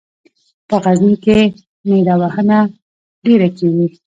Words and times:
په 0.67 0.75
غزني 0.83 1.15
کې 1.23 1.39
نیره 1.89 2.15
وهنه 2.21 2.59
ډېره 3.25 3.47
کیږي. 3.57 3.87